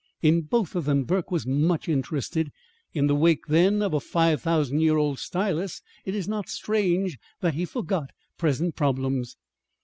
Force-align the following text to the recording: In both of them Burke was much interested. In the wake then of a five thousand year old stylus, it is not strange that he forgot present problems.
In 0.23 0.41
both 0.41 0.73
of 0.75 0.85
them 0.85 1.03
Burke 1.03 1.29
was 1.29 1.45
much 1.45 1.87
interested. 1.87 2.51
In 2.91 3.05
the 3.05 3.13
wake 3.13 3.45
then 3.45 3.83
of 3.83 3.93
a 3.93 3.99
five 3.99 4.41
thousand 4.41 4.79
year 4.79 4.97
old 4.97 5.19
stylus, 5.19 5.83
it 6.05 6.15
is 6.15 6.27
not 6.27 6.49
strange 6.49 7.19
that 7.41 7.53
he 7.53 7.65
forgot 7.65 8.09
present 8.35 8.75
problems. 8.75 9.37